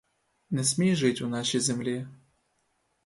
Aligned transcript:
Не 0.49 0.63
смій 0.63 0.95
жить 0.95 1.21
у 1.21 1.27
нашій 1.27 1.59
землі. 1.59 2.07